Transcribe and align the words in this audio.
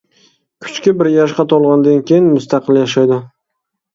كۈچۈكى 0.65 0.93
بىر 1.01 1.09
ياشقا 1.15 1.43
تولغاندىن 1.51 2.01
كېيىن 2.11 2.27
مۇستەقىل 2.37 2.79
ياشايدۇ. 2.83 3.21